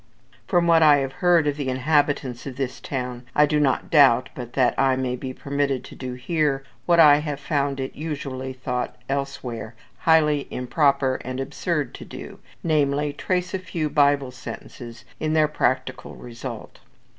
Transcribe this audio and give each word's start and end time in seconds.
From 0.47 0.65
what 0.65 0.81
I 0.81 0.97
have 0.97 1.11
heard 1.21 1.45
of 1.45 1.57
the 1.57 1.69
inhabitants 1.69 2.47
of 2.47 2.55
this 2.55 2.79
town, 2.81 3.23
I 3.35 3.45
do 3.45 3.59
not 3.59 3.91
doubt 3.91 4.29
but 4.33 4.53
that 4.53 4.73
I 4.79 4.95
may 4.95 5.15
be 5.15 5.31
permitted 5.31 5.83
to 5.83 5.95
do 5.95 6.13
here 6.15 6.63
what 6.87 6.99
I 6.99 7.17
have 7.17 7.39
found 7.39 7.79
it 7.79 7.95
usually 7.95 8.51
thought 8.51 8.95
elsewhere 9.07 9.75
highly 9.99 10.47
improper 10.49 11.21
and 11.23 11.39
absurd 11.39 11.93
to 11.93 12.05
do, 12.05 12.39
namely, 12.63 13.13
trace 13.13 13.53
a 13.53 13.59
few 13.59 13.91
Bible 13.91 14.31
sentences 14.31 15.05
to 15.19 15.29
their 15.29 15.47
practical 15.47 16.15
result. 16.15 16.79